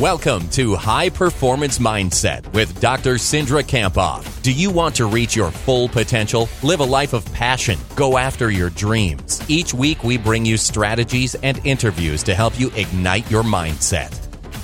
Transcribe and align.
Welcome 0.00 0.50
to 0.50 0.74
High 0.74 1.08
Performance 1.08 1.78
Mindset 1.78 2.52
with 2.52 2.82
Dr. 2.82 3.14
Cindra 3.14 3.62
Kamphoff. 3.62 4.42
Do 4.42 4.52
you 4.52 4.70
want 4.70 4.94
to 4.96 5.06
reach 5.06 5.34
your 5.34 5.50
full 5.50 5.88
potential? 5.88 6.50
Live 6.62 6.80
a 6.80 6.84
life 6.84 7.14
of 7.14 7.24
passion. 7.32 7.78
Go 7.94 8.18
after 8.18 8.50
your 8.50 8.68
dreams. 8.68 9.40
Each 9.48 9.72
week, 9.72 10.04
we 10.04 10.18
bring 10.18 10.44
you 10.44 10.58
strategies 10.58 11.34
and 11.36 11.64
interviews 11.64 12.22
to 12.24 12.34
help 12.34 12.60
you 12.60 12.70
ignite 12.76 13.30
your 13.30 13.42
mindset. 13.42 14.12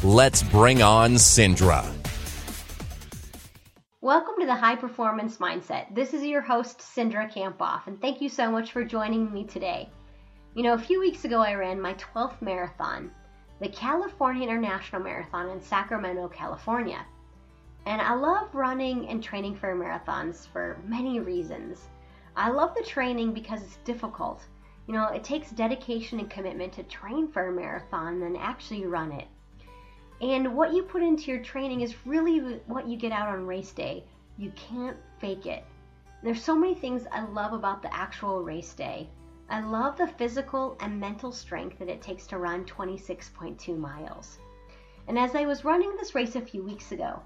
Let's 0.05 0.43
bring 0.43 0.83
on 0.83 1.15
Cindra. 1.15 1.83
Welcome 4.03 4.35
to 4.41 4.45
the 4.45 4.55
High 4.55 4.77
Performance 4.77 5.39
Mindset. 5.39 5.95
This 5.95 6.13
is 6.13 6.23
your 6.27 6.43
host, 6.43 6.81
Cindra 6.81 7.33
Kamphoff, 7.33 7.87
and 7.87 7.99
thank 8.03 8.21
you 8.21 8.29
so 8.29 8.51
much 8.51 8.73
for 8.73 8.85
joining 8.85 9.33
me 9.33 9.45
today. 9.45 9.89
You 10.55 10.63
know, 10.63 10.75
a 10.75 10.79
few 10.79 11.01
weeks 11.01 11.25
ago, 11.25 11.41
I 11.41 11.55
ran 11.55 11.81
my 11.81 11.95
12th 11.95 12.43
marathon 12.43 13.11
the 13.63 13.69
California 13.69 14.43
International 14.43 15.01
Marathon 15.01 15.49
in 15.49 15.61
Sacramento, 15.61 16.27
California. 16.27 17.07
And 17.87 18.03
I 18.03 18.13
love 18.13 18.53
running 18.53 19.09
and 19.09 19.23
training 19.23 19.55
for 19.55 19.73
marathons 19.77 20.49
for 20.49 20.83
many 20.85 21.21
reasons. 21.21 21.79
I 22.35 22.51
love 22.51 22.75
the 22.75 22.83
training 22.83 23.33
because 23.33 23.63
it's 23.63 23.77
difficult. 23.85 24.45
You 24.89 24.95
know, 24.95 25.07
it 25.11 25.23
takes 25.23 25.53
dedication 25.53 26.19
and 26.19 26.29
commitment 26.29 26.73
to 26.73 26.83
train 26.83 27.29
for 27.29 27.47
a 27.47 27.53
marathon 27.53 28.23
and 28.23 28.37
actually 28.37 28.85
run 28.85 29.13
it. 29.13 29.29
And 30.21 30.57
what 30.57 30.75
you 30.75 30.83
put 30.83 31.05
into 31.05 31.31
your 31.31 31.41
training 31.41 31.83
is 31.83 32.05
really 32.05 32.41
what 32.67 32.89
you 32.89 32.97
get 32.97 33.13
out 33.13 33.29
on 33.29 33.47
race 33.47 33.71
day. 33.71 34.03
You 34.39 34.51
can't 34.57 34.97
fake 35.21 35.47
it. 35.47 35.65
There's 36.25 36.43
so 36.43 36.57
many 36.57 36.75
things 36.75 37.07
I 37.13 37.25
love 37.27 37.53
about 37.53 37.81
the 37.81 37.95
actual 37.95 38.43
race 38.43 38.73
day. 38.75 39.09
I 39.49 39.61
love 39.61 39.99
the 39.99 40.07
physical 40.07 40.77
and 40.81 40.99
mental 40.99 41.33
strength 41.33 41.79
that 41.79 41.89
it 41.89 42.01
takes 42.01 42.27
to 42.29 42.39
run 42.39 42.65
26.2 42.65 43.77
miles. 43.77 44.39
And 45.09 45.19
as 45.19 45.35
I 45.35 45.47
was 45.47 45.65
running 45.65 45.95
this 45.97 46.15
race 46.15 46.37
a 46.37 46.41
few 46.41 46.63
weeks 46.63 46.93
ago, 46.93 47.21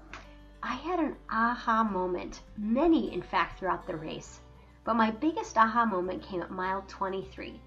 I 0.63 0.73
had 0.73 0.99
an 0.99 1.15
aha 1.29 1.83
moment, 1.83 2.41
many 2.57 3.13
in 3.13 3.21
fact 3.21 3.59
throughout 3.59 3.85
the 3.85 3.95
race. 3.95 4.41
But 4.83 4.95
my 4.95 5.11
biggest 5.11 5.57
aha 5.57 5.85
moment 5.85 6.23
came 6.23 6.41
at 6.41 6.49
mile 6.49 6.83
23. 6.87 7.61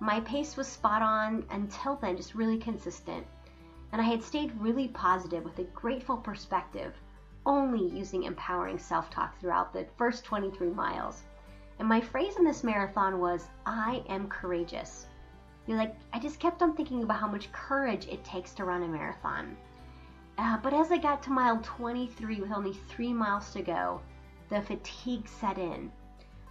My 0.00 0.20
pace 0.20 0.56
was 0.56 0.66
spot 0.66 1.00
on 1.00 1.46
until 1.50 1.96
then, 1.96 2.16
just 2.16 2.34
really 2.34 2.58
consistent. 2.58 3.26
And 3.92 4.02
I 4.02 4.04
had 4.04 4.22
stayed 4.22 4.60
really 4.60 4.88
positive 4.88 5.44
with 5.44 5.58
a 5.60 5.64
grateful 5.64 6.16
perspective, 6.16 6.94
only 7.46 7.86
using 7.86 8.24
empowering 8.24 8.78
self 8.78 9.08
talk 9.08 9.38
throughout 9.38 9.72
the 9.72 9.86
first 9.96 10.24
23 10.24 10.70
miles. 10.70 11.22
And 11.78 11.88
my 11.88 12.00
phrase 12.00 12.36
in 12.36 12.44
this 12.44 12.62
marathon 12.62 13.18
was, 13.18 13.48
I 13.66 14.04
am 14.08 14.28
courageous. 14.28 15.06
You're 15.66 15.78
like, 15.78 15.96
I 16.12 16.18
just 16.18 16.40
kept 16.40 16.62
on 16.62 16.74
thinking 16.74 17.02
about 17.02 17.20
how 17.20 17.28
much 17.28 17.50
courage 17.52 18.06
it 18.06 18.22
takes 18.24 18.52
to 18.54 18.64
run 18.64 18.82
a 18.82 18.88
marathon. 18.88 19.56
Uh, 20.36 20.58
but 20.58 20.74
as 20.74 20.92
I 20.92 20.98
got 20.98 21.22
to 21.24 21.30
mile 21.30 21.58
23 21.62 22.40
with 22.40 22.52
only 22.52 22.74
three 22.74 23.12
miles 23.12 23.52
to 23.52 23.62
go, 23.62 24.00
the 24.50 24.60
fatigue 24.60 25.26
set 25.26 25.58
in. 25.58 25.90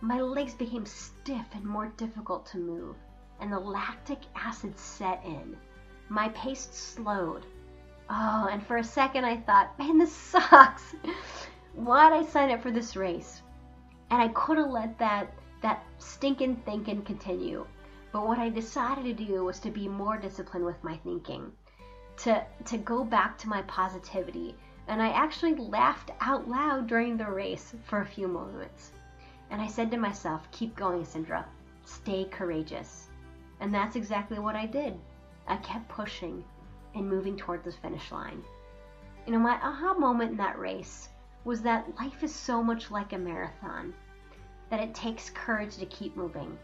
My 0.02 0.20
legs 0.20 0.56
became 0.56 0.86
stiff 0.86 1.46
and 1.54 1.64
more 1.64 1.88
difficult 1.96 2.46
to 2.48 2.58
move, 2.58 2.96
and 3.40 3.54
the 3.54 3.60
lactic 3.60 4.20
acid 4.36 4.78
set 4.78 5.24
in. 5.24 5.56
My 6.10 6.30
pace 6.30 6.68
slowed. 6.72 7.46
Oh, 8.10 8.50
and 8.52 8.66
for 8.66 8.78
a 8.78 8.84
second 8.84 9.26
I 9.26 9.38
thought, 9.38 9.78
man, 9.78 10.00
this 10.00 10.12
sucks. 10.32 10.96
Why'd 11.76 12.14
I 12.14 12.26
sign 12.26 12.52
up 12.52 12.62
for 12.62 12.72
this 12.72 12.96
race? 12.96 13.43
And 14.10 14.22
I 14.22 14.28
could 14.30 14.58
have 14.58 14.70
let 14.70 14.98
that 15.00 15.34
that 15.62 15.86
stinking 15.98 16.58
thinking 16.66 17.02
continue. 17.04 17.66
But 18.12 18.28
what 18.28 18.38
I 18.38 18.50
decided 18.50 19.18
to 19.18 19.26
do 19.26 19.46
was 19.46 19.60
to 19.62 19.72
be 19.72 19.88
more 19.88 20.18
disciplined 20.18 20.66
with 20.66 20.84
my 20.84 20.98
thinking, 20.98 21.52
to 22.18 22.46
to 22.66 22.78
go 22.78 23.04
back 23.04 23.38
to 23.40 23.50
my 23.50 23.62
positivity. 23.64 24.56
And 24.88 25.02
I 25.02 25.10
actually 25.10 25.56
laughed 25.56 26.12
out 26.20 26.48
loud 26.50 26.88
during 26.88 27.16
the 27.16 27.32
race 27.32 27.74
for 27.86 28.02
a 28.02 28.06
few 28.06 28.28
moments. 28.28 28.92
And 29.50 29.62
I 29.62 29.68
said 29.68 29.90
to 29.92 29.98
myself, 29.98 30.50
keep 30.52 30.76
going, 30.76 31.04
Cindra. 31.04 31.46
Stay 31.86 32.26
courageous. 32.26 33.08
And 33.60 33.74
that's 33.74 33.96
exactly 33.96 34.40
what 34.40 34.56
I 34.56 34.66
did. 34.66 35.00
I 35.48 35.58
kept 35.58 35.88
pushing 35.88 36.44
and 36.96 37.10
moving 37.10 37.38
toward 37.38 37.64
the 37.64 37.72
finish 37.72 38.12
line. 38.12 38.44
You 39.26 39.34
know, 39.34 39.40
my 39.40 39.56
aha 39.56 39.94
moment 39.94 40.32
in 40.32 40.38
that 40.38 40.60
race 40.60 41.10
was 41.44 41.62
that 41.62 41.96
life 42.00 42.24
is 42.24 42.34
so 42.34 42.64
much 42.64 42.92
like 42.92 43.14
a 43.14 43.18
marathon 43.18 43.94
that 44.70 44.80
it 44.80 44.94
takes 44.94 45.30
courage 45.30 45.78
to 45.78 45.86
keep 45.86 46.16
moving. 46.16 46.58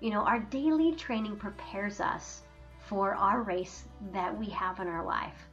You 0.00 0.10
know, 0.10 0.20
our 0.20 0.38
daily 0.38 0.94
training 0.94 1.36
prepares 1.36 2.00
us 2.00 2.42
for 2.78 3.14
our 3.14 3.42
race 3.42 3.84
that 4.12 4.36
we 4.36 4.46
have 4.50 4.80
in 4.80 4.86
our 4.86 5.04
life. 5.04 5.48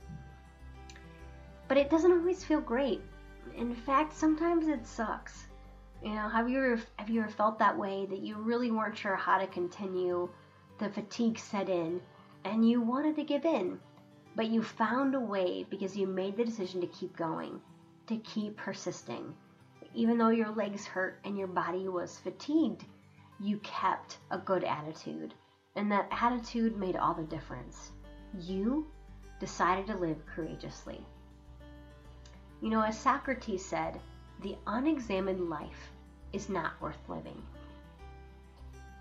But 1.67 1.77
it 1.77 1.89
doesn't 1.89 2.11
always 2.11 2.43
feel 2.43 2.61
great. 2.61 3.01
In 3.57 3.73
fact, 3.73 4.13
sometimes 4.13 4.67
it 4.67 4.85
sucks. 4.85 5.47
You 6.03 6.13
know, 6.13 6.29
have 6.29 6.49
you 6.49 6.57
ever 6.57 6.81
have 6.97 7.09
you 7.09 7.21
ever 7.21 7.29
felt 7.29 7.57
that 7.59 7.77
way 7.77 8.05
that 8.05 8.19
you 8.19 8.35
really 8.35 8.69
weren't 8.69 8.97
sure 8.97 9.15
how 9.15 9.39
to 9.39 9.47
continue? 9.47 10.29
The 10.77 10.89
fatigue 10.89 11.39
set 11.39 11.69
in 11.69 12.01
and 12.43 12.69
you 12.69 12.81
wanted 12.81 13.15
to 13.15 13.23
give 13.23 13.45
in, 13.45 13.79
but 14.35 14.47
you 14.47 14.61
found 14.61 15.15
a 15.15 15.19
way 15.19 15.65
because 15.69 15.97
you 15.97 16.05
made 16.05 16.37
the 16.37 16.45
decision 16.45 16.81
to 16.81 16.87
keep 16.87 17.17
going, 17.17 17.59
to 18.07 18.17
keep 18.17 18.57
persisting 18.57 19.33
even 19.95 20.17
though 20.17 20.29
your 20.29 20.49
legs 20.49 20.85
hurt 20.85 21.19
and 21.23 21.37
your 21.37 21.47
body 21.47 21.87
was 21.87 22.19
fatigued, 22.19 22.83
you 23.39 23.57
kept 23.59 24.17
a 24.29 24.37
good 24.37 24.63
attitude. 24.63 25.33
And 25.75 25.91
that 25.91 26.09
attitude 26.11 26.77
made 26.77 26.97
all 26.97 27.13
the 27.13 27.23
difference. 27.23 27.91
You 28.37 28.87
decided 29.39 29.87
to 29.87 29.95
live 29.95 30.25
courageously. 30.25 31.05
You 32.61 32.69
know, 32.69 32.81
as 32.81 32.97
Socrates 32.97 33.65
said, 33.65 33.99
the 34.41 34.57
unexamined 34.67 35.49
life 35.49 35.91
is 36.33 36.49
not 36.49 36.79
worth 36.81 36.97
living. 37.07 37.41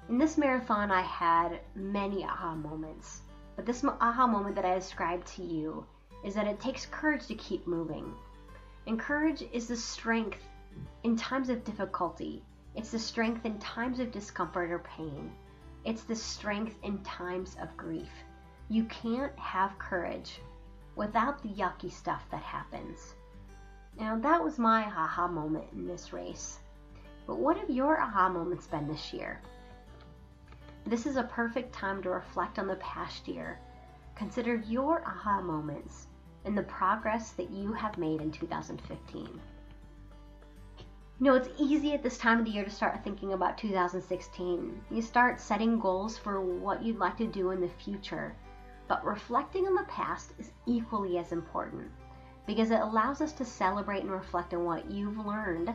In 0.09 0.19
this 0.19 0.38
marathon, 0.38 0.91
I 0.91 1.03
had 1.03 1.60
many 1.75 2.25
aha 2.25 2.54
moments. 2.54 3.22
But 3.56 3.66
this 3.66 3.84
aha 3.84 4.26
moment 4.26 4.54
that 4.56 4.65
I 4.65 4.75
described 4.75 5.26
to 5.28 5.42
you 5.42 5.86
is 6.25 6.34
that 6.34 6.47
it 6.47 6.60
takes 6.60 6.86
courage 6.86 7.26
to 7.26 7.34
keep 7.34 7.66
moving. 7.66 8.12
And 8.87 8.99
courage 8.99 9.43
is 9.53 9.69
the 9.69 9.77
strength 9.77 10.43
in 11.05 11.17
times 11.17 11.49
of 11.49 11.65
difficulty. 11.65 12.43
It's 12.75 12.91
the 12.91 12.99
strength 12.99 13.47
in 13.47 13.59
times 13.59 13.99
of 13.99 14.12
discomfort 14.12 14.71
or 14.71 14.81
pain. 14.81 15.33
It's 15.84 16.03
the 16.05 16.17
strength 16.17 16.77
in 16.83 16.99
times 17.03 17.56
of 17.61 17.77
grief. 17.77 18.11
You 18.69 18.84
can't 18.84 19.37
have 19.39 19.78
courage 19.78 20.41
without 20.97 21.43
the 21.43 21.49
yucky 21.49 21.91
stuff 21.91 22.25
that 22.31 22.43
happens. 22.43 23.15
Now, 23.99 24.19
that 24.19 24.43
was 24.43 24.59
my 24.59 24.84
aha 24.84 25.28
moment 25.28 25.66
in 25.72 25.87
this 25.87 26.12
race. 26.12 26.59
But 27.27 27.39
what 27.39 27.56
have 27.56 27.71
your 27.71 28.01
aha 28.01 28.28
moments 28.28 28.66
been 28.66 28.89
this 28.89 29.12
year? 29.12 29.41
This 30.84 31.06
is 31.06 31.16
a 31.16 31.22
perfect 31.25 31.72
time 31.72 32.03
to 32.03 32.11
reflect 32.11 32.59
on 32.59 32.66
the 32.66 32.77
past 32.77 33.28
year. 33.28 33.59
Consider 34.15 34.56
your 34.56 35.03
aha 35.06 35.41
moments 35.41 36.09
and 36.44 36.56
the 36.56 36.62
progress 36.62 37.31
that 37.32 37.50
you 37.50 37.72
have 37.72 37.99
made 37.99 38.21
in 38.21 38.31
2015. 38.31 39.41
You 41.21 41.27
know, 41.31 41.34
it's 41.34 41.49
easy 41.59 41.93
at 41.93 42.03
this 42.03 42.19
time 42.19 42.41
of 42.41 42.44
the 42.44 42.50
year 42.50 42.65
to 42.65 42.71
start 42.71 43.05
thinking 43.05 43.32
about 43.32 43.56
2016. 43.56 44.81
You 44.91 45.03
start 45.03 45.41
setting 45.41 45.78
goals 45.78 46.19
for 46.19 46.41
what 46.41 46.83
you'd 46.83 46.99
like 46.99 47.16
to 47.19 47.27
do 47.27 47.50
in 47.50 47.60
the 47.60 47.69
future. 47.69 48.34
But 48.88 49.04
reflecting 49.04 49.66
on 49.66 49.75
the 49.75 49.84
past 49.84 50.33
is 50.38 50.53
equally 50.66 51.19
as 51.19 51.33
important 51.33 51.91
because 52.47 52.71
it 52.71 52.81
allows 52.81 53.21
us 53.21 53.33
to 53.33 53.44
celebrate 53.44 54.03
and 54.03 54.10
reflect 54.10 54.53
on 54.53 54.65
what 54.65 54.91
you've 54.91 55.25
learned. 55.25 55.72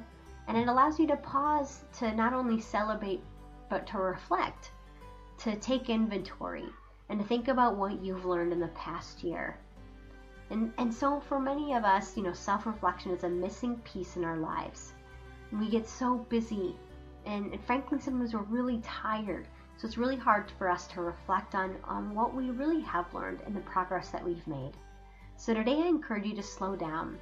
And 0.47 0.58
it 0.58 0.68
allows 0.68 1.00
you 1.00 1.08
to 1.08 1.18
pause 1.18 1.84
to 2.00 2.13
not 2.13 2.34
only 2.34 2.59
celebrate, 2.59 3.24
but 3.69 3.88
to 3.88 3.97
reflect, 3.97 4.72
to 5.40 5.55
take 5.55 5.90
inventory, 5.90 6.66
and 7.08 7.20
to 7.20 7.26
think 7.26 7.47
about 7.47 7.78
what 7.78 8.03
you've 8.03 8.26
learned 8.26 8.52
in 8.52 8.59
the 8.59 8.67
past 8.70 9.23
year. 9.23 9.58
And, 10.49 10.73
and 10.78 10.93
so, 10.93 11.19
for 11.19 11.40
many 11.40 11.73
of 11.73 11.84
us, 11.84 12.17
you 12.17 12.23
know, 12.23 12.34
self 12.34 12.66
reflection 12.66 13.11
is 13.11 13.23
a 13.23 13.29
missing 13.29 13.78
piece 13.79 14.16
in 14.16 14.23
our 14.23 14.37
lives. 14.37 14.93
We 15.51 15.69
get 15.69 15.87
so 15.87 16.17
busy 16.29 16.75
and, 17.25 17.53
and 17.53 17.63
frankly 17.63 17.99
sometimes 17.99 18.34
we're 18.34 18.41
really 18.41 18.79
tired. 18.79 19.47
So 19.78 19.87
it's 19.87 19.97
really 19.97 20.16
hard 20.16 20.51
for 20.57 20.69
us 20.69 20.87
to 20.87 21.01
reflect 21.01 21.55
on, 21.55 21.78
on 21.85 22.13
what 22.13 22.34
we 22.34 22.49
really 22.49 22.81
have 22.81 23.13
learned 23.13 23.41
and 23.46 23.55
the 23.55 23.61
progress 23.61 24.09
that 24.09 24.25
we've 24.25 24.46
made. 24.47 24.73
So 25.37 25.53
today 25.53 25.81
i 25.84 25.87
encourage 25.87 26.25
you 26.25 26.35
to 26.35 26.43
slow 26.43 26.75
down 26.75 27.17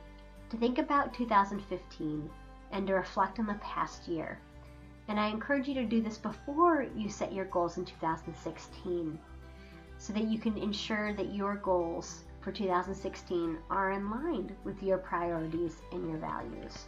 to 0.50 0.58
think 0.58 0.78
about 0.78 1.14
2015 1.14 2.30
and 2.72 2.88
to 2.88 2.94
reflect 2.94 3.38
on 3.40 3.46
the 3.46 3.54
past 3.56 4.08
year. 4.08 4.40
And 5.08 5.20
i 5.20 5.28
encourage 5.28 5.68
you 5.68 5.76
to 5.76 5.86
do 5.86 6.02
this 6.02 6.18
before 6.18 6.88
you 6.96 7.10
set 7.10 7.34
your 7.34 7.46
goals 7.46 7.78
in 7.78 7.86
2016 7.86 9.20
so 10.00 10.14
that 10.14 10.24
you 10.24 10.40
can 10.40 10.58
ensure 10.58 11.14
that 11.14 11.34
your 11.34 11.56
goals 11.56 12.24
for 12.48 12.54
2016 12.54 13.58
are 13.70 13.92
in 13.92 14.10
line 14.10 14.56
with 14.64 14.82
your 14.82 14.98
priorities 14.98 15.82
and 15.92 16.08
your 16.08 16.18
values. 16.18 16.86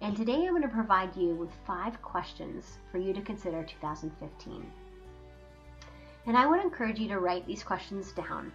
And 0.00 0.16
today 0.16 0.34
I'm 0.34 0.48
going 0.48 0.62
to 0.62 0.68
provide 0.68 1.16
you 1.16 1.36
with 1.36 1.52
five 1.64 2.02
questions 2.02 2.78
for 2.90 2.98
you 2.98 3.12
to 3.12 3.20
consider 3.20 3.62
2015. 3.62 4.72
And 6.26 6.36
I 6.36 6.44
would 6.44 6.60
encourage 6.60 6.98
you 6.98 7.06
to 7.06 7.20
write 7.20 7.46
these 7.46 7.62
questions 7.62 8.10
down. 8.10 8.50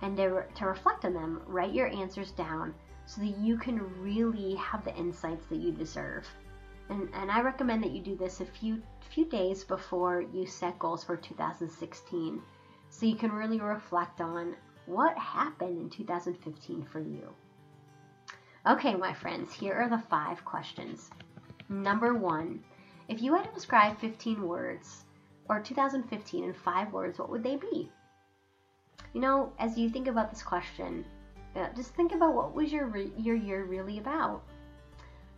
And 0.00 0.16
to, 0.16 0.28
re- 0.28 0.44
to 0.54 0.64
reflect 0.64 1.04
on 1.04 1.12
them, 1.12 1.42
write 1.46 1.74
your 1.74 1.88
answers 1.88 2.30
down 2.30 2.72
so 3.04 3.20
that 3.20 3.36
you 3.36 3.58
can 3.58 3.82
really 4.00 4.54
have 4.54 4.82
the 4.82 4.96
insights 4.96 5.44
that 5.48 5.58
you 5.58 5.72
deserve. 5.72 6.26
And, 6.88 7.10
and 7.12 7.30
I 7.30 7.42
recommend 7.42 7.84
that 7.84 7.92
you 7.92 8.00
do 8.00 8.16
this 8.16 8.40
a 8.40 8.46
few 8.46 8.80
few 9.10 9.26
days 9.26 9.62
before 9.62 10.22
you 10.22 10.46
set 10.46 10.78
goals 10.78 11.04
for 11.04 11.18
2016 11.18 12.40
so 12.90 13.06
you 13.06 13.16
can 13.16 13.32
really 13.32 13.60
reflect 13.60 14.22
on 14.22 14.56
what 14.88 15.18
happened 15.18 15.78
in 15.78 15.90
2015 15.90 16.82
for 16.90 16.98
you. 16.98 17.28
Okay, 18.66 18.94
my 18.94 19.12
friends, 19.12 19.52
here 19.52 19.74
are 19.74 19.88
the 19.88 20.02
five 20.08 20.42
questions. 20.46 21.10
Number 21.68 22.14
one, 22.14 22.64
if 23.06 23.20
you 23.20 23.34
had 23.34 23.44
to 23.44 23.52
describe 23.52 23.98
15 23.98 24.48
words 24.48 25.04
or 25.48 25.60
2015 25.60 26.42
in 26.42 26.52
five 26.54 26.90
words, 26.90 27.18
what 27.18 27.28
would 27.28 27.42
they 27.42 27.56
be? 27.56 27.92
You 29.12 29.20
know, 29.20 29.52
as 29.58 29.76
you 29.76 29.90
think 29.90 30.08
about 30.08 30.30
this 30.30 30.42
question, 30.42 31.04
uh, 31.54 31.68
just 31.76 31.94
think 31.94 32.12
about 32.12 32.34
what 32.34 32.54
was 32.54 32.72
your 32.72 32.86
re- 32.86 33.12
your 33.16 33.36
year 33.36 33.64
really 33.64 33.98
about. 33.98 34.42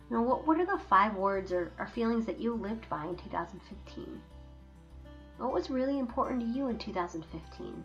You 0.09 0.17
know, 0.17 0.21
what 0.21 0.47
what 0.47 0.59
are 0.59 0.65
the 0.65 0.77
five 0.77 1.15
words 1.15 1.51
or, 1.51 1.73
or 1.77 1.87
feelings 1.87 2.25
that 2.25 2.39
you 2.39 2.53
lived 2.53 2.87
by 2.89 3.05
in 3.05 3.17
2015? 3.17 4.21
What 5.37 5.53
was 5.53 5.69
really 5.69 5.99
important 5.99 6.41
to 6.41 6.47
you 6.47 6.67
in 6.67 6.77
2015? 6.77 7.83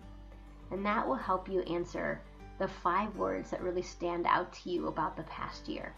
And 0.71 0.85
that 0.85 1.07
will 1.07 1.15
help 1.15 1.49
you 1.49 1.61
answer 1.63 2.21
the 2.59 2.69
five 2.69 3.17
words 3.17 3.51
that 3.51 3.63
really 3.63 3.83
stand 3.83 4.27
out 4.27 4.53
to 4.53 4.71
you 4.71 4.89
about 4.89 5.17
the 5.17 5.23
past 5.25 5.69
year. 5.69 5.95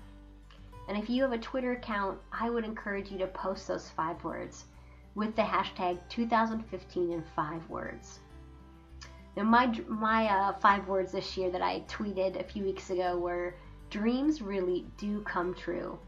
And 0.89 0.97
if 0.97 1.11
you 1.11 1.23
have 1.23 1.33
a 1.33 1.39
Twitter 1.39 1.73
account, 1.73 2.19
I 2.33 2.51
would 2.51 2.65
encourage 2.65 3.11
you 3.11 3.19
to 3.19 3.27
post 3.27 3.69
those 3.69 3.91
five 3.91 4.23
words 4.25 4.65
with 5.15 5.37
the 5.37 5.43
hashtag 5.43 5.99
2015 6.09 7.13
in 7.13 7.23
five 7.37 7.69
words. 7.69 8.21
Now, 9.37 9.45
my 9.45 9.67
my 9.87 10.27
uh, 10.27 10.53
five 10.55 10.89
words 10.89 11.13
this 11.13 11.37
year 11.37 11.51
that 11.51 11.63
I 11.63 11.81
tweeted 11.89 12.41
a 12.41 12.45
few 12.45 12.65
weeks 12.65 12.91
ago 12.91 13.19
were 13.19 13.55
dreams 13.91 14.43
really 14.43 14.87
do 14.97 15.21
come 15.23 15.55
true. 15.55 15.99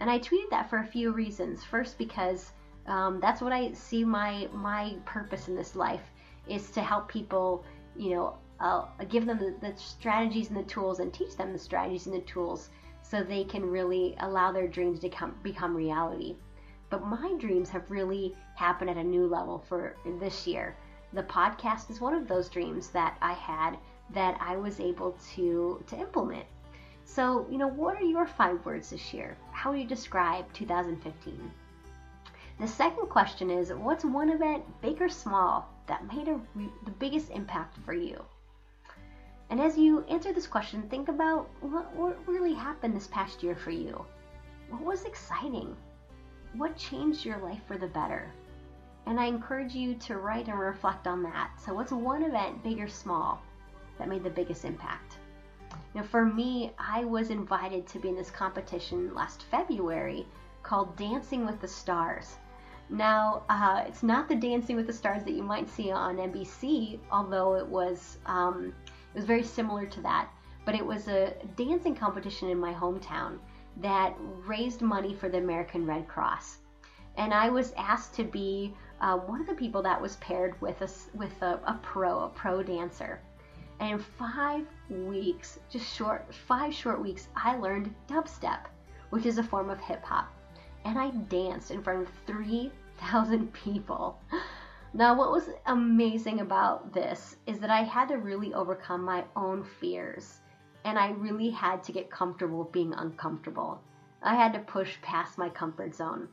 And 0.00 0.10
I 0.10 0.18
tweeted 0.18 0.50
that 0.50 0.68
for 0.68 0.78
a 0.78 0.86
few 0.86 1.12
reasons. 1.12 1.64
First, 1.64 1.96
because 1.96 2.50
um, 2.86 3.20
that's 3.20 3.40
what 3.40 3.52
I 3.52 3.72
see 3.72 4.04
my 4.04 4.48
my 4.52 4.96
purpose 5.04 5.48
in 5.48 5.54
this 5.54 5.76
life 5.76 6.11
is 6.48 6.70
to 6.70 6.82
help 6.82 7.08
people, 7.08 7.64
you 7.96 8.10
know, 8.10 8.36
uh, 8.60 8.84
give 9.08 9.26
them 9.26 9.38
the, 9.38 9.72
strategies 9.76 10.48
and 10.48 10.56
the 10.56 10.62
tools 10.62 11.00
and 11.00 11.12
teach 11.12 11.36
them 11.36 11.52
the 11.52 11.58
strategies 11.58 12.06
and 12.06 12.14
the 12.14 12.20
tools 12.20 12.70
so 13.02 13.22
they 13.22 13.44
can 13.44 13.68
really 13.68 14.14
allow 14.20 14.52
their 14.52 14.68
dreams 14.68 15.00
to 15.00 15.08
come, 15.08 15.34
become 15.42 15.74
reality. 15.74 16.36
But 16.90 17.06
my 17.06 17.34
dreams 17.38 17.70
have 17.70 17.90
really 17.90 18.34
happened 18.54 18.90
at 18.90 18.96
a 18.96 19.04
new 19.04 19.26
level 19.26 19.64
for 19.68 19.96
this 20.20 20.46
year. 20.46 20.76
The 21.12 21.22
podcast 21.22 21.90
is 21.90 22.00
one 22.00 22.14
of 22.14 22.28
those 22.28 22.48
dreams 22.48 22.90
that 22.90 23.16
I 23.20 23.32
had 23.32 23.78
that 24.10 24.38
I 24.40 24.56
was 24.56 24.78
able 24.78 25.16
to 25.34 25.82
to 25.86 25.96
implement. 25.98 26.46
So, 27.04 27.46
you 27.50 27.58
know, 27.58 27.68
what 27.68 27.96
are 27.96 28.04
your 28.04 28.26
five 28.26 28.64
words 28.64 28.90
this 28.90 29.12
year? 29.12 29.36
How 29.50 29.70
would 29.70 29.80
you 29.80 29.86
describe 29.86 30.52
2015? 30.52 31.50
The 32.60 32.68
second 32.68 33.08
question 33.08 33.50
is 33.50 33.72
what's 33.72 34.04
one 34.04 34.30
event, 34.30 34.64
big 34.80 35.02
or 35.02 35.08
small, 35.08 35.71
that 35.86 36.12
made 36.12 36.28
a, 36.28 36.40
the 36.84 36.90
biggest 36.98 37.30
impact 37.30 37.76
for 37.84 37.94
you? 37.94 38.22
And 39.50 39.60
as 39.60 39.76
you 39.76 40.04
answer 40.04 40.32
this 40.32 40.46
question, 40.46 40.82
think 40.82 41.08
about 41.08 41.50
what, 41.60 41.94
what 41.94 42.26
really 42.26 42.54
happened 42.54 42.96
this 42.96 43.08
past 43.08 43.42
year 43.42 43.54
for 43.54 43.70
you. 43.70 44.04
What 44.70 44.82
was 44.82 45.04
exciting? 45.04 45.76
What 46.54 46.76
changed 46.76 47.24
your 47.24 47.38
life 47.38 47.60
for 47.66 47.76
the 47.76 47.88
better? 47.88 48.32
And 49.04 49.20
I 49.20 49.26
encourage 49.26 49.74
you 49.74 49.94
to 49.96 50.16
write 50.16 50.48
and 50.48 50.58
reflect 50.58 51.06
on 51.06 51.22
that. 51.24 51.50
So, 51.60 51.74
what's 51.74 51.92
one 51.92 52.22
event, 52.22 52.62
big 52.62 52.80
or 52.80 52.88
small, 52.88 53.42
that 53.98 54.08
made 54.08 54.24
the 54.24 54.30
biggest 54.30 54.64
impact? 54.64 55.18
Now, 55.94 56.02
for 56.02 56.24
me, 56.24 56.72
I 56.78 57.04
was 57.04 57.28
invited 57.28 57.86
to 57.88 57.98
be 57.98 58.08
in 58.08 58.16
this 58.16 58.30
competition 58.30 59.14
last 59.14 59.42
February 59.44 60.26
called 60.62 60.96
Dancing 60.96 61.44
with 61.44 61.60
the 61.60 61.68
Stars. 61.68 62.36
Now, 62.92 63.44
uh, 63.48 63.84
it's 63.86 64.02
not 64.02 64.28
the 64.28 64.34
Dancing 64.34 64.76
with 64.76 64.86
the 64.86 64.92
Stars 64.92 65.24
that 65.24 65.32
you 65.32 65.42
might 65.42 65.66
see 65.66 65.90
on 65.90 66.18
NBC, 66.18 66.98
although 67.10 67.54
it 67.54 67.66
was 67.66 68.18
um, 68.26 68.74
it 68.86 69.16
was 69.16 69.24
very 69.24 69.42
similar 69.42 69.86
to 69.86 70.02
that. 70.02 70.28
But 70.66 70.74
it 70.74 70.84
was 70.84 71.08
a 71.08 71.32
dancing 71.56 71.94
competition 71.94 72.50
in 72.50 72.58
my 72.58 72.74
hometown 72.74 73.38
that 73.78 74.14
raised 74.46 74.82
money 74.82 75.14
for 75.14 75.30
the 75.30 75.38
American 75.38 75.86
Red 75.86 76.06
Cross, 76.06 76.58
and 77.16 77.32
I 77.32 77.48
was 77.48 77.72
asked 77.78 78.12
to 78.16 78.24
be 78.24 78.74
uh, 79.00 79.16
one 79.16 79.40
of 79.40 79.46
the 79.46 79.54
people 79.54 79.80
that 79.84 80.00
was 80.00 80.16
paired 80.16 80.60
with 80.60 80.82
a 80.82 81.16
with 81.16 81.40
a, 81.40 81.60
a 81.64 81.80
pro, 81.82 82.24
a 82.24 82.28
pro 82.28 82.62
dancer. 82.62 83.22
And 83.80 83.92
in 83.92 83.98
five 84.00 84.66
weeks, 84.90 85.58
just 85.70 85.90
short 85.96 86.26
five 86.34 86.74
short 86.74 87.00
weeks, 87.00 87.28
I 87.34 87.56
learned 87.56 87.94
dubstep, 88.06 88.66
which 89.08 89.24
is 89.24 89.38
a 89.38 89.42
form 89.42 89.70
of 89.70 89.80
hip 89.80 90.04
hop, 90.04 90.30
and 90.84 90.98
I 90.98 91.10
danced 91.10 91.70
in 91.70 91.82
front 91.82 92.02
of 92.02 92.14
three 92.26 92.70
thousand 93.02 93.52
people. 93.64 94.18
Now, 94.94 95.14
what 95.16 95.32
was 95.32 95.48
amazing 95.66 96.40
about 96.40 96.92
this 96.92 97.36
is 97.46 97.58
that 97.60 97.70
I 97.70 97.82
had 97.82 98.08
to 98.08 98.18
really 98.18 98.52
overcome 98.52 99.04
my 99.04 99.24
own 99.36 99.64
fears, 99.64 100.40
and 100.84 100.98
I 100.98 101.10
really 101.10 101.50
had 101.50 101.82
to 101.84 101.92
get 101.92 102.10
comfortable 102.10 102.64
being 102.64 102.92
uncomfortable. 102.92 103.80
I 104.22 104.34
had 104.34 104.52
to 104.52 104.60
push 104.60 105.00
past 105.00 105.38
my 105.38 105.48
comfort 105.48 105.94
zone. 105.94 106.28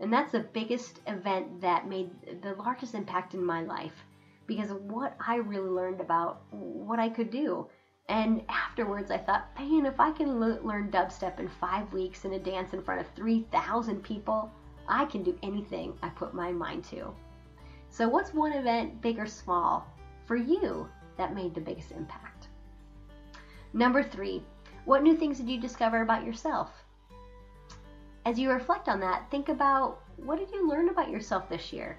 And 0.00 0.12
that's 0.12 0.32
the 0.32 0.40
biggest 0.40 1.00
event 1.06 1.60
that 1.60 1.88
made 1.88 2.10
the 2.42 2.54
largest 2.54 2.94
impact 2.94 3.34
in 3.34 3.44
my 3.44 3.62
life 3.62 4.04
because 4.46 4.70
of 4.70 4.82
what 4.82 5.16
I 5.26 5.36
really 5.36 5.70
learned 5.70 6.00
about 6.00 6.42
what 6.50 6.98
I 6.98 7.08
could 7.08 7.30
do. 7.30 7.68
And 8.08 8.42
afterwards, 8.48 9.10
I 9.10 9.18
thought, 9.18 9.48
man, 9.58 9.86
if 9.86 9.98
I 9.98 10.10
can 10.10 10.38
le- 10.38 10.60
learn 10.62 10.90
dubstep 10.90 11.38
in 11.38 11.48
five 11.48 11.90
weeks 11.92 12.24
in 12.24 12.34
a 12.34 12.38
dance 12.38 12.74
in 12.74 12.82
front 12.82 13.00
of 13.00 13.06
3,000 13.14 14.02
people, 14.02 14.50
I 14.88 15.04
can 15.06 15.22
do 15.22 15.38
anything 15.42 15.94
I 16.02 16.08
put 16.10 16.34
my 16.34 16.52
mind 16.52 16.84
to. 16.84 17.14
So, 17.90 18.08
what's 18.08 18.34
one 18.34 18.52
event, 18.52 19.00
big 19.00 19.18
or 19.18 19.26
small, 19.26 19.86
for 20.26 20.36
you 20.36 20.88
that 21.16 21.34
made 21.34 21.54
the 21.54 21.60
biggest 21.60 21.92
impact? 21.92 22.48
Number 23.72 24.02
three, 24.02 24.42
what 24.84 25.02
new 25.02 25.16
things 25.16 25.38
did 25.38 25.48
you 25.48 25.60
discover 25.60 26.02
about 26.02 26.24
yourself? 26.24 26.84
As 28.26 28.38
you 28.38 28.50
reflect 28.50 28.88
on 28.88 29.00
that, 29.00 29.30
think 29.30 29.48
about 29.48 30.00
what 30.16 30.38
did 30.38 30.50
you 30.50 30.68
learn 30.68 30.88
about 30.88 31.10
yourself 31.10 31.48
this 31.48 31.72
year? 31.72 31.98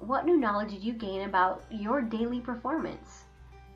What 0.00 0.24
new 0.24 0.36
knowledge 0.36 0.70
did 0.70 0.82
you 0.82 0.94
gain 0.94 1.22
about 1.22 1.62
your 1.70 2.00
daily 2.00 2.40
performance? 2.40 3.24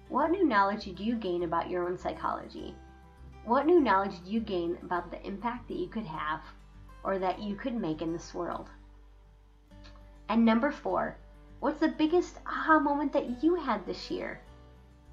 What 0.09 0.31
new 0.31 0.45
knowledge 0.45 0.85
did 0.85 1.01
you 1.01 1.17
gain 1.17 1.43
about 1.43 1.69
your 1.69 1.87
own 1.87 1.99
psychology? 1.99 2.75
What 3.45 3.67
new 3.67 3.81
knowledge 3.81 4.19
did 4.19 4.29
you 4.29 4.41
gain 4.41 4.79
about 4.83 5.11
the 5.11 5.25
impact 5.27 5.69
that 5.69 5.77
you 5.77 5.89
could 5.89 6.07
have 6.07 6.41
or 7.05 7.19
that 7.19 7.41
you 7.41 7.55
could 7.55 7.75
make 7.75 8.03
in 8.03 8.13
this 8.13 8.35
world? 8.35 8.69
And 10.29 10.45
number 10.45 10.73
four, 10.73 11.17
What's 11.65 11.81
the 11.81 11.89
biggest 11.89 12.41
aha 12.47 12.79
moment 12.79 13.15
that 13.15 13.43
you 13.43 13.55
had 13.55 13.87
this 13.87 14.11
year? 14.11 14.39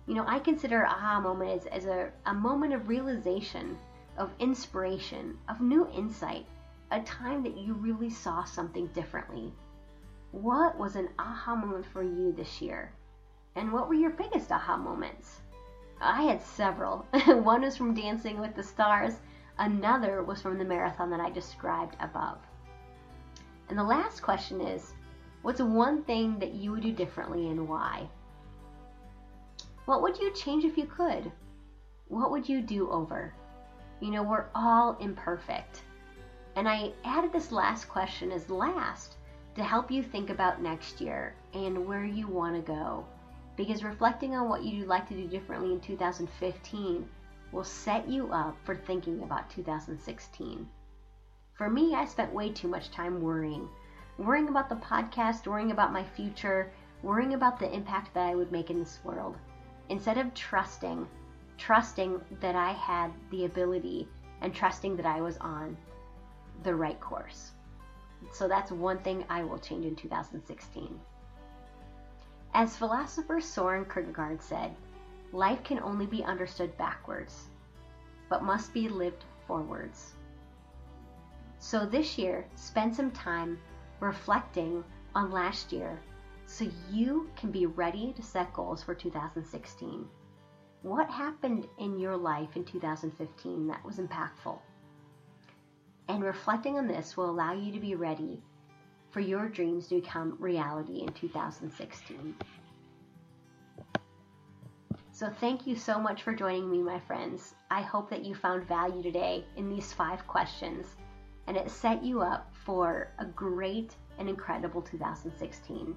You 0.06 0.16
know, 0.16 0.26
I 0.28 0.40
consider 0.40 0.86
aha 0.86 1.22
moment 1.22 1.50
as, 1.50 1.66
as 1.68 1.86
a, 1.86 2.12
a 2.26 2.34
moment 2.34 2.74
of 2.74 2.90
realization, 2.90 3.78
of 4.18 4.34
inspiration, 4.38 5.38
of 5.48 5.62
new 5.62 5.88
insight, 5.96 6.46
a 6.92 7.00
time 7.04 7.42
that 7.44 7.56
you 7.56 7.74
really 7.76 8.10
saw 8.10 8.44
something 8.44 8.88
differently. 8.88 9.54
What 10.34 10.78
was 10.78 10.98
an 10.98 11.08
aha 11.18 11.56
moment 11.56 11.86
for 11.86 12.04
you 12.04 12.34
this 12.34 12.62
year? 12.62 12.92
And 13.56 13.72
what 13.72 13.88
were 13.88 13.94
your 13.94 14.10
biggest 14.10 14.52
aha 14.52 14.76
moments? 14.76 15.40
I 16.02 16.24
had 16.24 16.42
several. 16.42 17.06
One 17.28 17.62
was 17.62 17.78
from 17.78 17.94
Dancing 17.94 18.42
with 18.42 18.56
the 18.56 18.64
Stars, 18.64 19.22
another 19.62 20.24
was 20.24 20.42
from 20.42 20.58
the 20.58 20.66
marathon 20.66 21.12
that 21.12 21.20
I 21.20 21.30
described 21.30 21.96
above. 22.02 22.40
And 23.70 23.78
the 23.78 23.84
last 23.84 24.22
question 24.22 24.60
is 24.60 24.94
What's 25.44 25.62
one 25.62 26.04
thing 26.04 26.38
that 26.40 26.54
you 26.54 26.72
would 26.72 26.84
do 26.84 26.92
differently 26.92 27.50
and 27.50 27.68
why? 27.68 28.10
What 29.86 30.02
would 30.02 30.20
you 30.20 30.32
change 30.34 30.66
if 30.66 30.78
you 30.78 30.86
could? 30.86 31.32
What 32.10 32.30
would 32.30 32.48
you 32.48 32.62
do 32.62 32.92
over? 32.92 33.34
You 34.00 34.12
know, 34.12 34.22
we're 34.22 34.46
all 34.54 34.98
imperfect. 35.00 35.84
And 36.56 36.68
I 36.68 36.92
added 37.04 37.32
this 37.32 37.52
last 37.52 37.86
question 37.86 38.32
as 38.32 38.50
last 38.50 39.18
to 39.56 39.64
help 39.64 39.90
you 39.90 40.04
think 40.04 40.30
about 40.30 40.62
next 40.62 41.02
year 41.02 41.34
and 41.54 41.88
where 41.88 42.06
you 42.06 42.28
want 42.28 42.56
to 42.56 42.62
go. 42.62 43.06
Because 43.56 43.84
reflecting 43.84 44.36
on 44.36 44.48
what 44.48 44.64
you'd 44.64 44.88
like 44.88 45.08
to 45.10 45.16
do 45.16 45.28
differently 45.28 45.72
in 45.72 45.80
2015 45.80 47.08
will 47.52 47.64
set 47.64 48.08
you 48.08 48.32
up 48.32 48.58
for 48.64 48.76
thinking 48.76 49.24
about 49.24 49.50
2016. 49.50 50.68
For 51.54 51.70
me, 51.70 51.96
I 51.96 52.06
spent 52.06 52.34
way 52.34 52.52
too 52.52 52.68
much 52.68 52.92
time 52.92 53.22
worrying 53.22 53.70
worrying 54.18 54.50
about 54.50 54.70
the 54.70 54.76
podcast, 54.76 55.48
worrying 55.48 55.72
about 55.72 55.94
my 55.94 56.04
future, 56.04 56.72
worrying 57.02 57.34
about 57.34 57.60
the 57.60 57.74
impact 57.74 58.14
that 58.14 58.28
I 58.28 58.36
would 58.36 58.52
make 58.52 58.70
in 58.70 58.80
this 58.80 59.00
world. 59.04 59.38
Instead 59.90 60.18
of 60.18 60.34
trusting, 60.34 61.08
trusting 61.58 62.22
that 62.40 62.56
I 62.56 62.72
had 62.74 63.12
the 63.32 63.46
ability 63.46 64.08
and 64.42 64.54
trusting 64.54 64.96
that 64.98 65.06
I 65.06 65.22
was 65.22 65.38
on 65.38 65.78
the 66.64 66.76
right 66.76 67.00
course. 67.00 67.52
So 68.32 68.48
that's 68.48 68.72
one 68.72 69.00
thing 69.00 69.26
I 69.30 69.44
will 69.44 69.58
change 69.58 69.86
in 69.86 69.96
2016. 69.96 71.00
As 72.54 72.78
philosopher 72.78 73.42
Soren 73.42 73.86
Kierkegaard 73.86 74.42
said, 74.42 74.76
life 75.32 75.64
can 75.64 75.80
only 75.80 76.06
be 76.06 76.24
understood 76.24 76.78
backwards, 76.78 77.50
but 78.30 78.44
must 78.44 78.74
be 78.74 78.90
lived 78.90 79.24
forwards. 79.48 80.14
So 81.60 81.86
this 81.86 82.18
year, 82.18 82.46
spend 82.56 82.96
some 82.96 83.12
time 83.12 83.60
reflecting 84.00 84.84
on 85.14 85.32
last 85.32 85.72
year 85.72 86.00
so 86.46 86.68
you 86.92 87.30
can 87.36 87.52
be 87.52 87.66
ready 87.66 88.14
to 88.14 88.22
set 88.22 88.52
goals 88.54 88.84
for 88.84 88.94
2016. 88.94 90.08
What 90.82 91.10
happened 91.10 91.68
in 91.78 92.00
your 92.00 92.18
life 92.18 92.56
in 92.56 92.66
2015 92.66 93.68
that 93.68 93.86
was 93.86 93.98
impactful? 93.98 94.58
And 96.08 96.24
reflecting 96.24 96.78
on 96.78 96.88
this 96.88 97.16
will 97.16 97.30
allow 97.30 97.54
you 97.54 97.72
to 97.72 97.80
be 97.80 97.96
ready 97.96 98.42
for 99.12 99.20
your 99.20 99.48
dreams 99.48 99.88
to 99.88 100.02
become 100.02 100.36
reality 100.40 101.02
in 101.02 101.14
2016. 101.14 102.36
So, 105.22 105.30
thank 105.30 105.68
you 105.68 105.76
so 105.76 106.00
much 106.00 106.24
for 106.24 106.34
joining 106.34 106.72
me, 106.72 106.82
my 106.82 107.00
friends. 107.00 107.54
I 107.70 107.82
hope 107.82 108.10
that 108.10 108.26
you 108.26 108.34
found 108.34 108.68
value 108.68 109.04
today 109.04 109.46
in 109.56 109.70
these 109.70 109.94
five 109.94 110.26
questions 110.26 110.96
and 111.46 111.56
it 111.56 111.70
set 111.70 112.04
you 112.04 112.22
up 112.24 112.52
for 112.66 113.12
a 113.20 113.26
great 113.26 113.94
and 114.18 114.28
incredible 114.28 114.82
2016. 114.82 115.96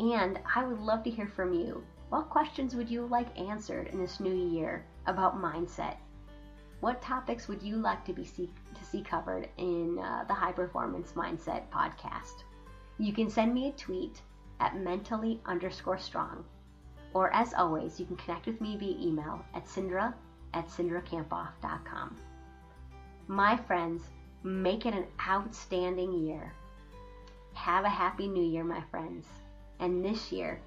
And 0.00 0.38
I 0.54 0.64
would 0.66 0.80
love 0.80 1.02
to 1.04 1.10
hear 1.10 1.28
from 1.28 1.54
you. 1.54 1.82
What 2.10 2.28
questions 2.28 2.74
would 2.74 2.90
you 2.90 3.06
like 3.06 3.40
answered 3.40 3.86
in 3.86 3.98
this 3.98 4.20
new 4.20 4.34
year 4.34 4.84
about 5.06 5.40
mindset? 5.40 5.96
What 6.80 7.00
topics 7.00 7.48
would 7.48 7.62
you 7.62 7.76
like 7.76 8.04
to 8.04 8.12
be 8.12 8.26
see, 8.26 8.50
to 8.74 8.84
see 8.84 9.00
covered 9.00 9.48
in 9.56 9.98
uh, 9.98 10.24
the 10.28 10.34
High 10.34 10.52
Performance 10.52 11.12
Mindset 11.12 11.70
podcast? 11.70 12.42
You 12.98 13.14
can 13.14 13.30
send 13.30 13.54
me 13.54 13.68
a 13.68 13.72
tweet 13.72 14.20
at 14.60 14.76
mentally 14.76 15.40
underscore 15.46 15.96
strong. 15.96 16.44
Or 17.14 17.32
as 17.34 17.54
always, 17.54 17.98
you 17.98 18.06
can 18.06 18.16
connect 18.16 18.46
with 18.46 18.60
me 18.60 18.76
via 18.76 18.96
email 18.98 19.44
at 19.54 19.66
cindra 19.66 20.14
at 20.54 20.68
cindrakamphoff.com. 20.68 22.16
My 23.26 23.56
friends, 23.56 24.02
make 24.42 24.86
it 24.86 24.94
an 24.94 25.06
outstanding 25.28 26.26
year. 26.26 26.52
Have 27.54 27.84
a 27.84 27.88
happy 27.88 28.28
new 28.28 28.44
year, 28.44 28.64
my 28.64 28.82
friends. 28.90 29.26
And 29.80 30.04
this 30.04 30.32
year, 30.32 30.60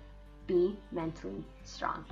be 0.47 0.77
mentally 0.91 1.43
strong. 1.63 2.05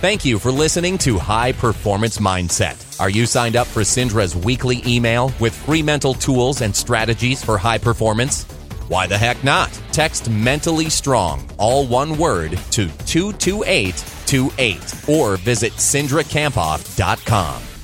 Thank 0.00 0.26
you 0.26 0.38
for 0.38 0.52
listening 0.52 0.98
to 0.98 1.18
High 1.18 1.52
Performance 1.52 2.18
Mindset. 2.18 3.00
Are 3.00 3.08
you 3.08 3.24
signed 3.24 3.56
up 3.56 3.66
for 3.66 3.80
Cindra's 3.80 4.36
weekly 4.36 4.82
email 4.86 5.32
with 5.40 5.54
free 5.54 5.82
mental 5.82 6.12
tools 6.12 6.60
and 6.60 6.76
strategies 6.76 7.42
for 7.42 7.56
high 7.56 7.78
performance? 7.78 8.44
Why 8.88 9.06
the 9.06 9.18
heck 9.18 9.42
not? 9.42 9.70
Text 9.90 10.30
mentally 10.30 10.88
strong, 10.88 11.44
all 11.58 11.86
one 11.86 12.16
word, 12.16 12.52
to 12.72 12.88
22828 13.06 15.08
or 15.08 15.36
visit 15.36 15.72
cindrakamphoff.com. 15.72 17.75